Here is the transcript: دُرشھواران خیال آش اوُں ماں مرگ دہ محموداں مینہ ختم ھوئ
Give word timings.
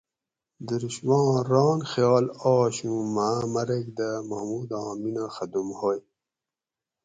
دُرشھواران 0.67 1.79
خیال 1.91 2.25
آش 2.55 2.75
اوُں 2.87 3.01
ماں 3.15 3.41
مرگ 3.53 3.85
دہ 3.97 4.09
محموداں 4.29 4.89
مینہ 5.01 5.25
ختم 5.35 5.67
ھوئ 5.77 5.99